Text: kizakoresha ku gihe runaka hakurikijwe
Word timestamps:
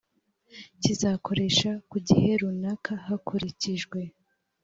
kizakoresha 0.81 1.71
ku 1.89 1.97
gihe 2.07 2.29
runaka 2.41 2.91
hakurikijwe 3.05 3.99